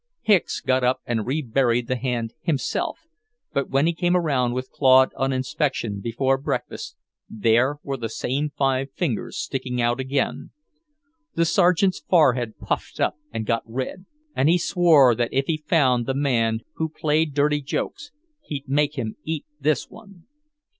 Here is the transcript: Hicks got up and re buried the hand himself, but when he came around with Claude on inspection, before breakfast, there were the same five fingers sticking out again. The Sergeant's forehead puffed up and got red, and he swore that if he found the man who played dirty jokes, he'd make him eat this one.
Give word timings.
Hicks 0.21 0.61
got 0.61 0.83
up 0.83 1.01
and 1.05 1.27
re 1.27 1.43
buried 1.43 1.85
the 1.85 1.95
hand 1.95 2.33
himself, 2.41 3.05
but 3.53 3.69
when 3.69 3.85
he 3.85 3.93
came 3.93 4.15
around 4.17 4.53
with 4.55 4.71
Claude 4.71 5.11
on 5.15 5.31
inspection, 5.31 5.99
before 5.99 6.39
breakfast, 6.39 6.95
there 7.29 7.77
were 7.83 7.97
the 7.97 8.09
same 8.09 8.49
five 8.49 8.91
fingers 8.93 9.37
sticking 9.37 9.79
out 9.79 9.99
again. 9.99 10.49
The 11.35 11.45
Sergeant's 11.45 11.99
forehead 11.99 12.57
puffed 12.57 12.99
up 12.99 13.13
and 13.31 13.45
got 13.45 13.61
red, 13.63 14.07
and 14.35 14.49
he 14.49 14.57
swore 14.57 15.13
that 15.13 15.31
if 15.31 15.45
he 15.45 15.57
found 15.67 16.07
the 16.07 16.15
man 16.15 16.61
who 16.77 16.89
played 16.89 17.35
dirty 17.35 17.61
jokes, 17.61 18.09
he'd 18.41 18.67
make 18.67 18.95
him 18.95 19.17
eat 19.23 19.45
this 19.59 19.87
one. 19.87 20.25